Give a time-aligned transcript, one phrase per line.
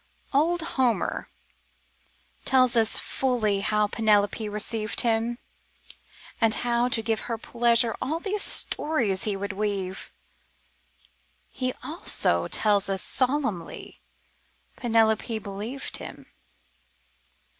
[0.33, 1.29] Old Homer
[2.43, 5.37] tells us fully how Penelope received him,
[6.41, 10.11] And how, to give her pleasure, all these stories he would weave:
[11.51, 14.01] He also tells us solemnly
[14.75, 16.25] Penelope believed him!